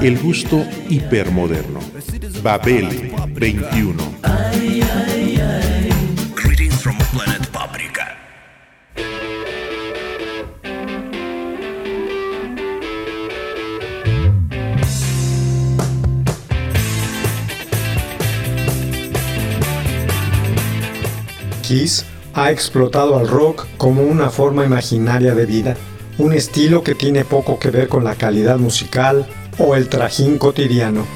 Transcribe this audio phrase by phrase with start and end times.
[0.00, 1.80] El gusto hipermoderno.
[2.42, 4.02] Babel 21.
[6.34, 8.16] Greetings from planet Paprika.
[21.62, 22.04] Kiss
[22.34, 25.76] ha explotado al rock como una forma imaginaria de vida,
[26.18, 29.26] un estilo que tiene poco que ver con la calidad musical
[29.58, 31.06] o el trajín cotidiano.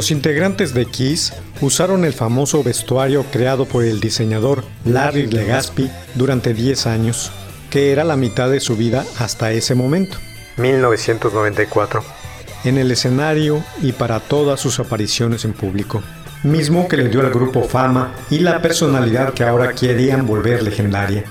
[0.00, 6.54] Los integrantes de Kiss usaron el famoso vestuario creado por el diseñador Larry Legaspi durante
[6.54, 7.30] 10 años,
[7.68, 10.16] que era la mitad de su vida hasta ese momento,
[10.56, 12.02] 1994,
[12.64, 16.02] en el escenario y para todas sus apariciones en público,
[16.44, 21.24] mismo que le dio al grupo fama y la personalidad que ahora querían volver legendaria.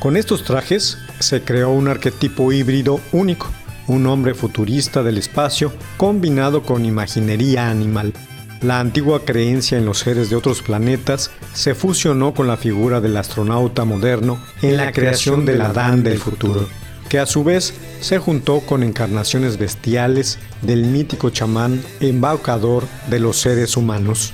[0.00, 3.48] Con estos trajes se creó un arquetipo híbrido único,
[3.88, 8.12] un hombre futurista del espacio combinado con imaginería animal.
[8.60, 13.16] La antigua creencia en los seres de otros planetas se fusionó con la figura del
[13.16, 16.68] astronauta moderno en la creación del Adán del futuro,
[17.08, 23.38] que a su vez se juntó con encarnaciones bestiales del mítico chamán embaucador de los
[23.38, 24.32] seres humanos.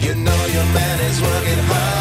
[0.00, 1.99] You know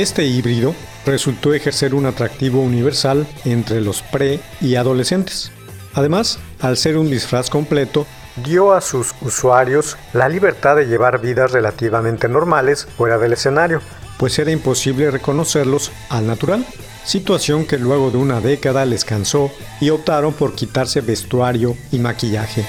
[0.00, 0.74] Este híbrido
[1.04, 5.52] resultó ejercer un atractivo universal entre los pre y adolescentes.
[5.92, 8.06] Además, al ser un disfraz completo,
[8.42, 13.82] dio a sus usuarios la libertad de llevar vidas relativamente normales fuera del escenario,
[14.18, 16.64] pues era imposible reconocerlos al natural,
[17.04, 19.50] situación que luego de una década les cansó
[19.82, 22.64] y optaron por quitarse vestuario y maquillaje.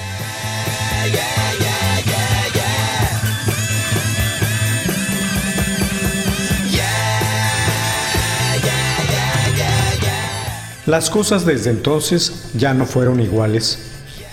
[10.86, 13.78] Las cosas desde entonces ya no fueron iguales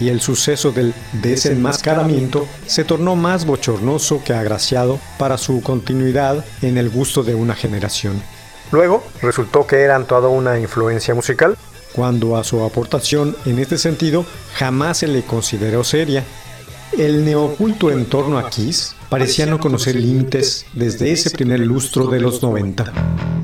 [0.01, 6.79] y el suceso del desenmascaramiento se tornó más bochornoso que agraciado para su continuidad en
[6.79, 8.23] el gusto de una generación.
[8.71, 11.57] Luego resultó que eran toda una influencia musical,
[11.93, 14.25] cuando a su aportación en este sentido
[14.55, 16.25] jamás se le consideró seria.
[16.97, 22.21] El neoculto en torno a Kiss parecía no conocer límites desde ese primer lustro de
[22.21, 23.38] los 90.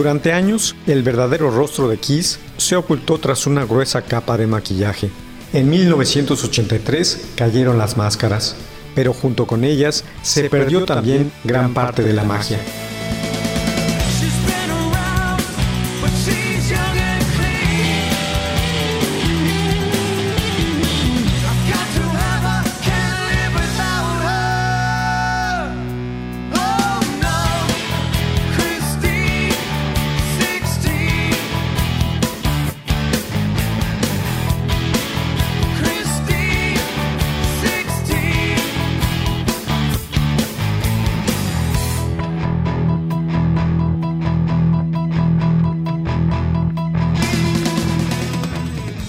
[0.00, 5.10] Durante años, el verdadero rostro de Kiss se ocultó tras una gruesa capa de maquillaje.
[5.52, 8.56] En 1983 cayeron las máscaras,
[8.94, 12.58] pero junto con ellas se perdió también gran parte de la magia.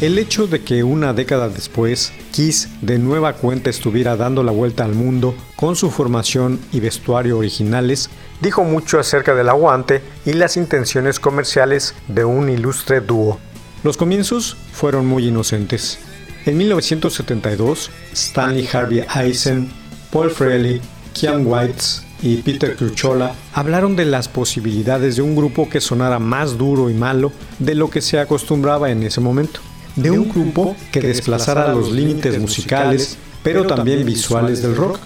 [0.02, 4.84] El hecho de que una década después Kiss de nueva cuenta estuviera dando la vuelta
[4.84, 8.10] al mundo con su formación y vestuario originales
[8.42, 13.40] dijo mucho acerca del aguante y las intenciones comerciales de un ilustre dúo.
[13.84, 16.00] Los comienzos fueron muy inocentes.
[16.48, 19.72] En 1972, Stanley Harvey Eisen,
[20.12, 20.82] Paul Frehley,
[21.14, 26.58] Kian Whites y Peter Cruchola hablaron de las posibilidades de un grupo que sonara más
[26.58, 29.62] duro y malo de lo que se acostumbraba en ese momento.
[29.96, 35.00] De un grupo que desplazara los límites musicales, pero también visuales del rock,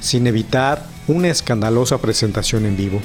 [0.00, 3.00] sin evitar una escandalosa presentación en vivo.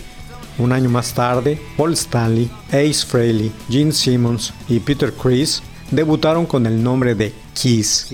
[0.58, 6.66] Un año más tarde, Paul Stanley, Ace Frehley, Gene Simmons y Peter Criss debutaron con
[6.66, 8.08] el nombre de Kiss.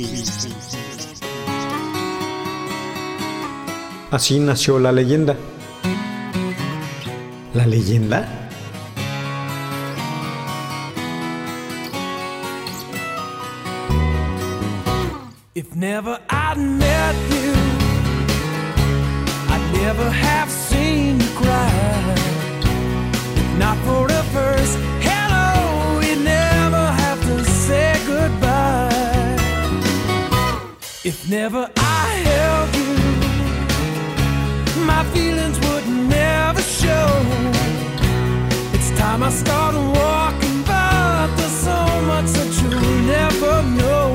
[4.11, 5.35] Así nació la leyenda.
[7.53, 8.46] ¿La leyenda?
[15.57, 17.51] If never I'd met you,
[19.53, 21.71] I'd never have seen you cry.
[23.41, 29.35] If not for the first hello, we'd never have to say goodbye.
[31.03, 32.93] If never I held you,
[34.85, 37.09] my feelings would never show.
[38.75, 41.81] It's time I started walking, but there's so
[42.11, 44.06] much that you'll never know.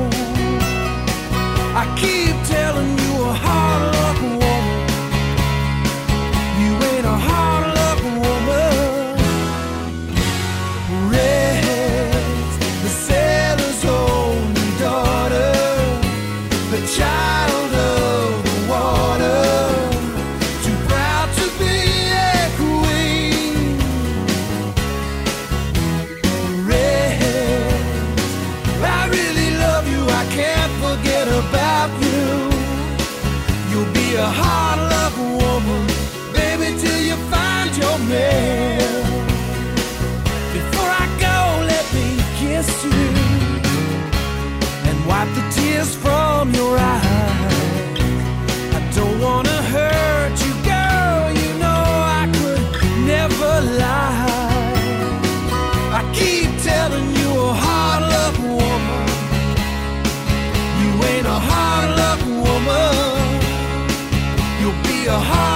[65.03, 65.52] your heart.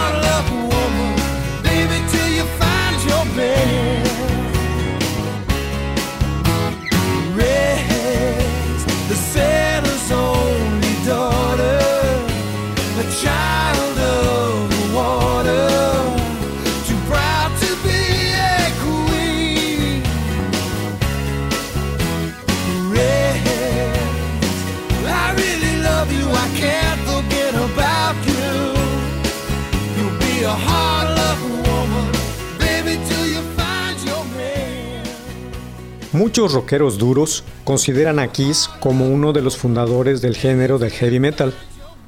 [36.28, 41.22] Muchos rockeros duros consideran a Kiss como uno de los fundadores del género del heavy
[41.22, 41.54] metal.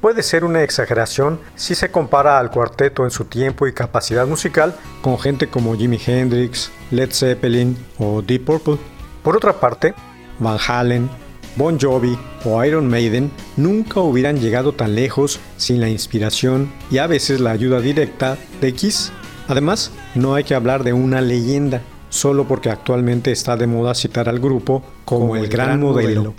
[0.02, 4.74] Puede ser una exageración si se compara al cuarteto en su tiempo y capacidad musical
[5.00, 8.76] con gente como Jimi Hendrix, Led Zeppelin o Deep Purple.
[9.22, 9.94] Por otra parte,
[10.38, 11.08] Van Halen,
[11.56, 17.06] Bon Jovi o Iron Maiden nunca hubieran llegado tan lejos sin la inspiración y a
[17.06, 19.12] veces la ayuda directa de Kiss.
[19.48, 24.28] Además, no hay que hablar de una leyenda, solo porque actualmente está de moda citar
[24.28, 26.34] al grupo como, el gran modelo.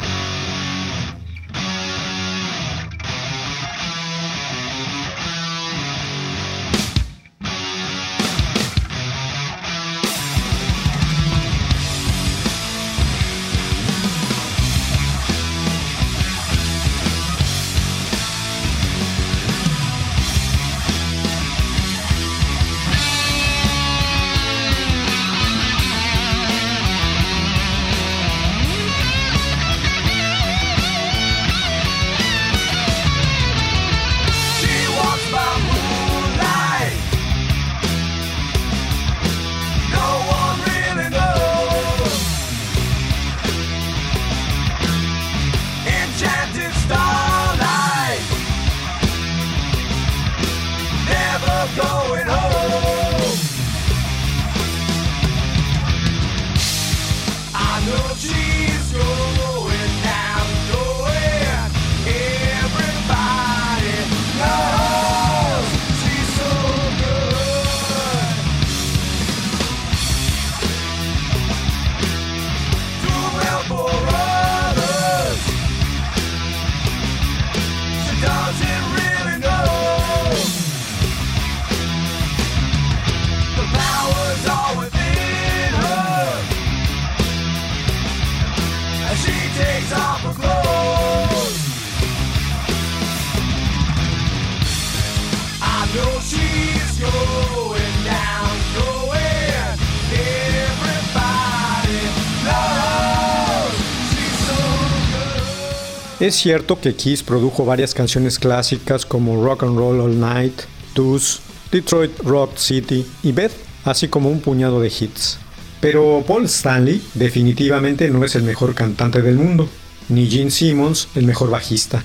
[106.21, 110.53] Es cierto que Kiss produjo varias canciones clásicas como Rock and Roll All Night,
[110.93, 111.39] Deuce,
[111.71, 113.51] Detroit Rock City y Beth,
[113.85, 115.39] así como un puñado de hits.
[115.79, 119.67] Pero Paul Stanley definitivamente no es el mejor cantante del mundo,
[120.09, 122.03] ni Gene Simmons el mejor bajista.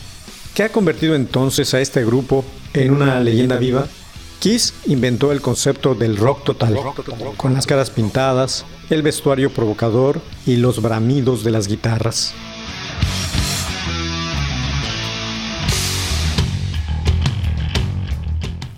[0.55, 2.43] ¿Qué ha convertido entonces a este grupo
[2.73, 3.87] en una leyenda viva?
[4.39, 6.75] Kiss inventó el concepto del rock total,
[7.37, 12.33] con las caras pintadas, el vestuario provocador y los bramidos de las guitarras.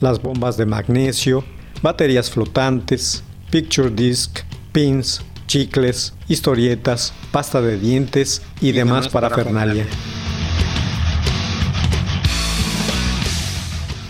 [0.01, 1.45] Las bombas de magnesio,
[1.83, 4.41] baterías flotantes, picture disc,
[4.73, 9.87] pins, chicles, historietas, pasta de dientes y, demás parafernalia.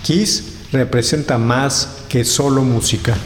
[0.03, 3.17] Kiss representa más que solo música.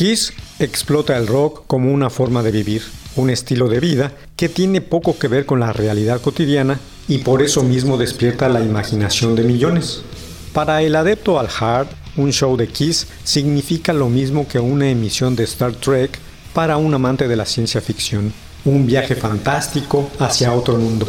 [0.00, 2.80] Kiss explota el rock como una forma de vivir,
[3.16, 7.42] un estilo de vida que tiene poco que ver con la realidad cotidiana y por
[7.42, 10.00] eso mismo despierta la imaginación de millones.
[10.54, 15.36] Para el adepto al hard, un show de Kiss significa lo mismo que una emisión
[15.36, 16.18] de Star Trek
[16.54, 18.32] para un amante de la ciencia ficción,
[18.64, 21.06] un viaje fantástico hacia otro mundo.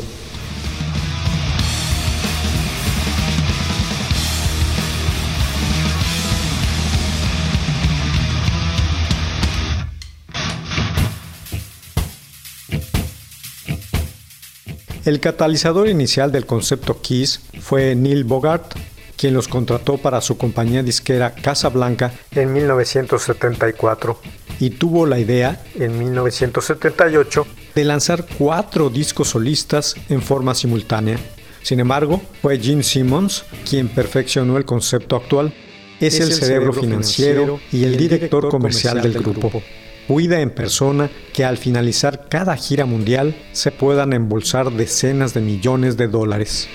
[15.03, 18.75] El catalizador inicial del concepto Kiss fue Neil Bogart,
[19.17, 24.20] quien los contrató para su compañía disquera Casablanca en 1974
[24.60, 31.17] y tuvo la idea en 1978 de lanzar cuatro discos solistas en forma simultánea.
[31.63, 35.51] Sin embargo, fue Gene Simmons quien perfeccionó el concepto actual.
[36.00, 39.63] Es, el, cerebro, financiero y el director comercial del grupo.
[40.11, 45.95] Cuida en persona que al finalizar cada gira mundial se puedan embolsar decenas de millones
[45.95, 46.67] de dólares.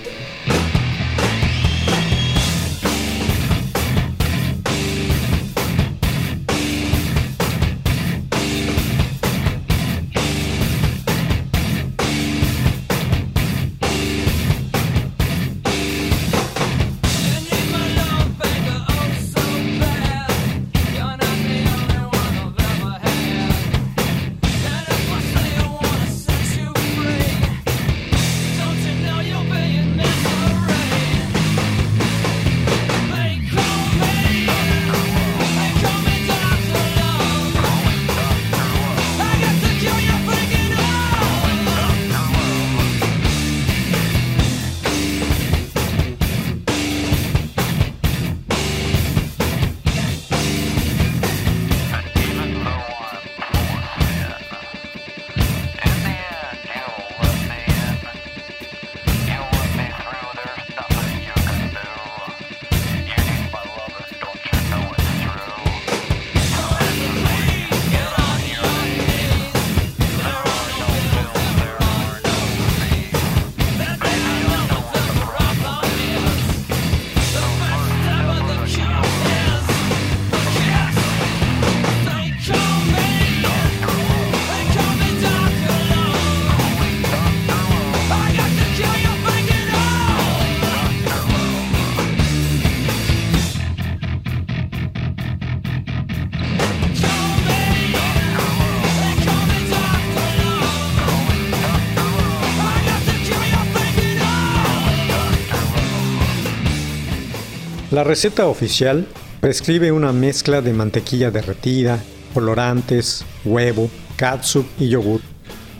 [107.96, 109.06] La receta oficial
[109.40, 111.98] prescribe una mezcla de mantequilla derretida,
[112.34, 115.22] colorantes, huevo, catsup y yogur.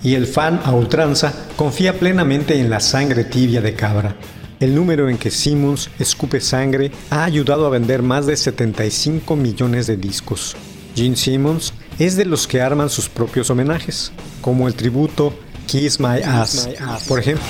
[0.02, 4.16] Y el fan a ultranza confía plenamente en la sangre tibia de cabra.
[4.60, 9.86] El número en que Simmons escupe sangre ha ayudado a vender más de 75 millones
[9.86, 10.56] de discos.
[10.94, 16.22] Gene Simmons es de los que arman sus propios homenajes, como el tributo Kiss My
[16.24, 16.66] Ass,
[17.08, 17.44] por ejemplo.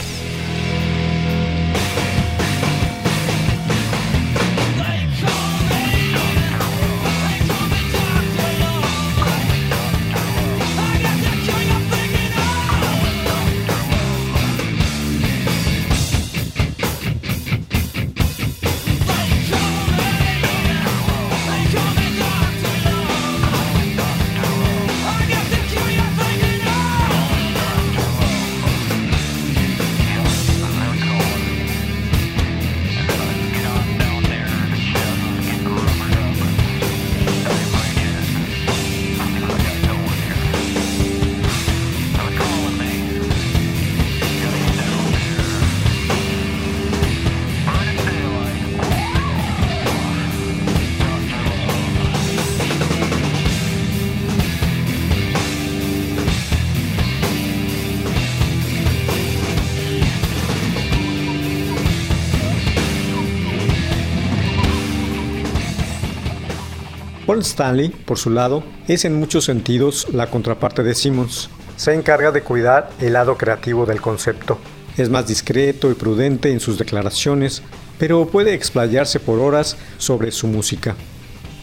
[67.40, 71.50] Stanley, por su lado, es en muchos sentidos la contraparte de Simmons.
[71.76, 74.58] Se encarga de cuidar el lado creativo del concepto.
[74.96, 77.62] Es más discreto y prudente en sus declaraciones,
[77.98, 80.96] pero puede explayarse por horas sobre su música.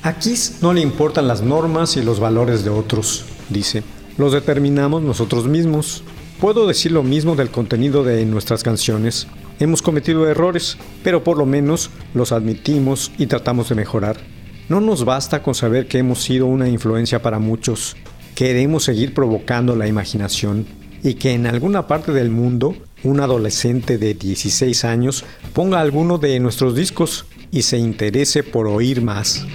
[0.04, 3.84] A Kiss no le importan las normas y los valores de otros, dice.
[4.18, 6.04] Los determinamos nosotros mismos.
[6.40, 9.28] Puedo decir lo mismo del contenido de nuestras canciones.
[9.60, 14.18] Hemos cometido errores, pero por lo menos los admitimos y tratamos de mejorar.
[14.70, 17.98] No nos basta con saber que hemos sido una influencia para muchos.
[18.34, 20.66] Queremos seguir provocando la imaginación
[21.04, 26.40] y que en alguna parte del mundo un adolescente de 16 años ponga alguno de
[26.40, 29.46] nuestros discos y se interese por oír más.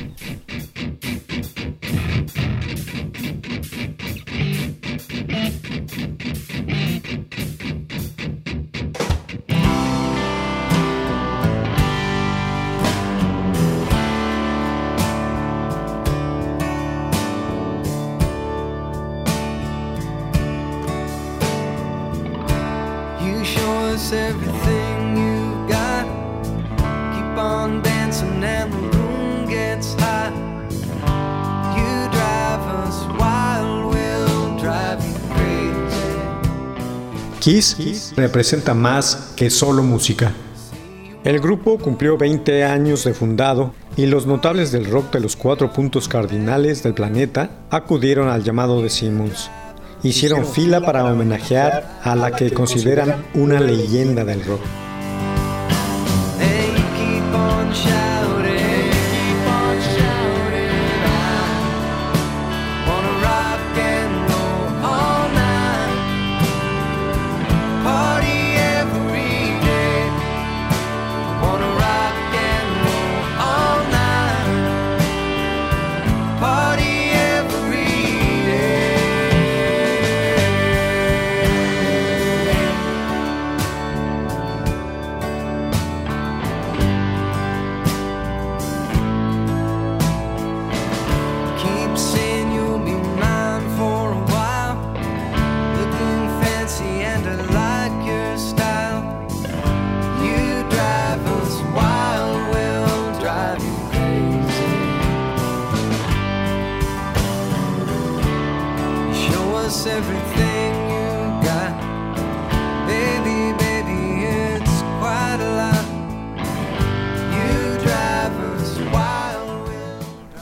[38.19, 40.33] Representa más que solo música.
[41.25, 45.73] El grupo cumplió 20 años de fundado y los notables del rock de los cuatro
[45.73, 49.51] puntos cardinales del planeta acudieron al llamado de Simmons.
[50.03, 54.88] Hicieron fila para homenajear a la que consideran una leyenda del rock.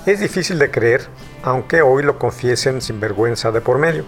[0.07, 1.09] Es difícil de creer,
[1.43, 4.05] aunque hoy lo confiesen sin vergüenza de por medio.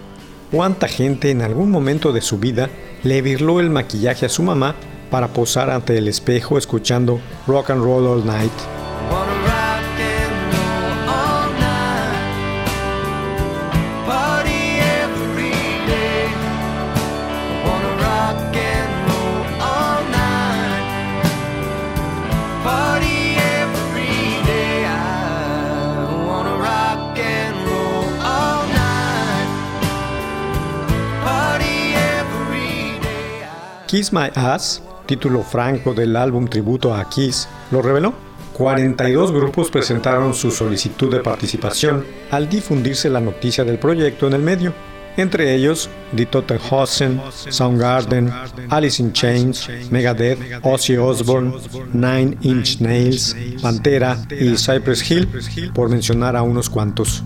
[0.49, 2.69] ¿Cuánta gente en algún momento de su vida
[3.03, 4.75] le virló el maquillaje a su mamá
[5.11, 8.78] para posar ante el espejo escuchando Rock and Roll All Night?
[33.89, 38.13] Kiss My Ass, título franco del álbum tributo a Kiss, lo reveló.
[38.53, 44.43] 42 grupos presentaron su solicitud de participación al difundirse la noticia del proyecto en el
[44.43, 44.73] medio,
[45.17, 48.31] entre ellos Die Totenhausen, Soundgarden,
[48.69, 51.51] Alice in Chains, Megadeth, Ozzy Osbourne,
[51.91, 55.27] Nine Inch Nails, Pantera y Cypress Hill,
[55.73, 57.23] por mencionar a unos cuantos.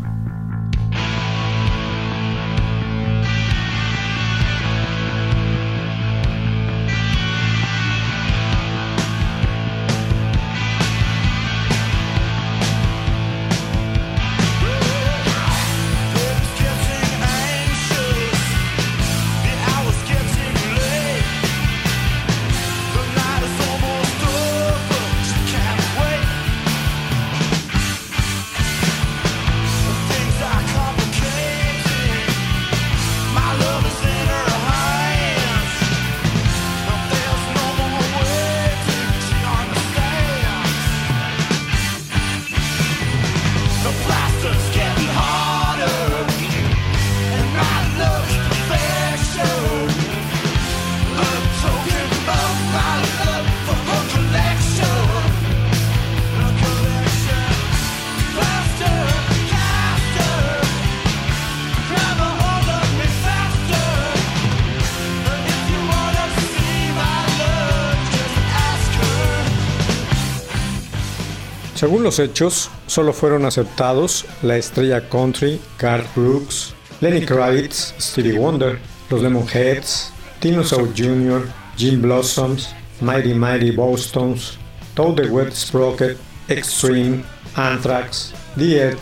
[71.83, 78.79] Según los hechos, solo fueron aceptados la estrella country Garth Brooks, Lenny Kravitz, Stevie Wonder,
[79.09, 82.69] los Lemonheads, Tino South Jr., Jim Blossoms,
[83.01, 84.57] Mighty Mighty Boston's,
[84.93, 86.17] Toad the Wet Sprocket,
[86.47, 87.25] Extreme,
[87.57, 88.95] Anthrax, The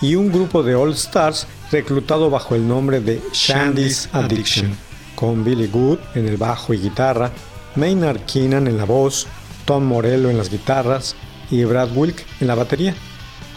[0.00, 4.78] y un grupo de All Stars reclutado bajo el nombre de Shandy's Addiction,
[5.16, 7.32] con Billy Good en el bajo y guitarra,
[7.74, 9.26] Maynard Keenan en la voz,
[9.64, 11.16] Tom Morello en las guitarras,
[11.50, 12.94] y Brad Wilk en la batería.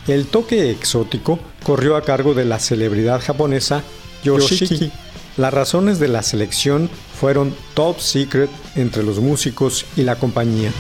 [0.07, 3.83] El toque exótico corrió a cargo de la celebridad japonesa
[4.23, 4.91] Yoshiki.
[5.37, 10.71] Las razones de la selección fueron top secret entre los músicos y la compañía.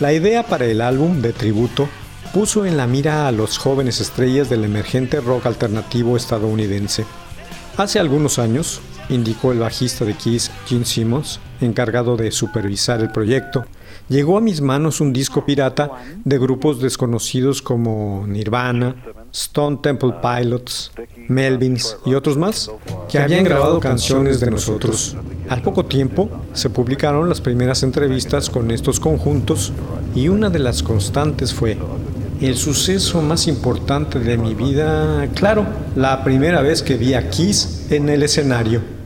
[0.00, 1.86] La idea para el álbum de tributo
[2.32, 7.04] puso en la mira a los jóvenes estrellas del emergente rock alternativo estadounidense.
[7.76, 13.66] Hace algunos años, indicó el bajista de Kiss, Gene Simmons, encargado de supervisar el proyecto,
[14.08, 15.90] llegó a mis manos un disco pirata
[16.24, 18.96] de grupos desconocidos como Nirvana,
[19.32, 20.92] Stone Temple Pilots,
[21.28, 22.70] Melvins y otros más,
[23.08, 25.16] que habían grabado canciones de nosotros.
[25.48, 29.72] Al poco tiempo se publicaron las primeras entrevistas con estos conjuntos
[30.14, 31.78] y una de las constantes fue
[32.40, 37.86] el suceso más importante de mi vida, claro, la primera vez que vi a Kiss
[37.90, 38.99] en el escenario.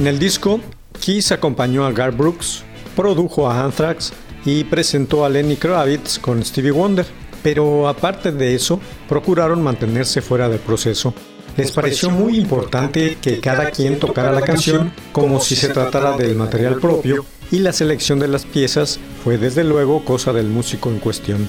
[0.00, 0.60] En el disco,
[0.98, 2.62] Kiss acompañó a Gar Brooks,
[2.96, 4.14] produjo a Anthrax
[4.46, 7.04] y presentó a Lenny Kravitz con Stevie Wonder,
[7.42, 11.12] pero aparte de eso, procuraron mantenerse fuera del proceso.
[11.58, 16.34] Les pareció muy importante que cada quien tocara la canción como si se tratara del
[16.34, 20.98] material propio y la selección de las piezas fue desde luego cosa del músico en
[20.98, 21.46] cuestión.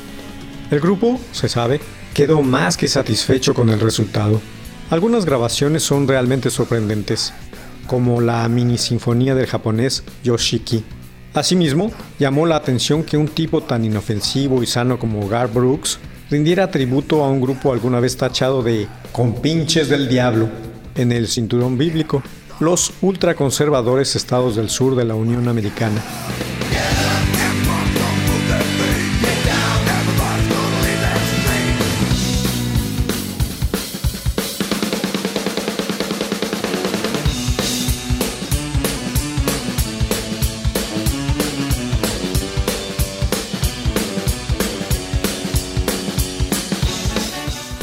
[0.71, 1.79] El grupo, se sabe,
[2.13, 4.41] quedó más que satisfecho con el resultado.
[4.89, 7.31] Algunas grabaciones son realmente sorprendentes,
[7.91, 10.81] como la mini sinfonía del japonés Yoshiki.
[11.33, 15.99] Asimismo, llamó la atención que un tipo tan inofensivo y sano como Gar Brooks
[16.29, 20.47] rindiera tributo a un grupo alguna vez tachado de compinches del diablo
[20.95, 22.23] en el cinturón bíblico,
[22.61, 26.01] los ultraconservadores estados del sur de la Unión Americana.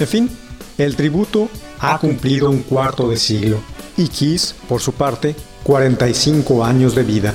[0.01, 0.31] En fin,
[0.79, 1.49] el tributo
[1.81, 3.59] ha cumplido un cuarto de siglo
[3.97, 5.35] y Kiss, por su parte,
[5.65, 7.35] 45 años de vida.